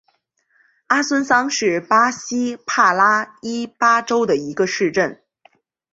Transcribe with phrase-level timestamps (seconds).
[0.87, 5.21] 阿孙桑是巴西帕拉伊巴州的一个市镇。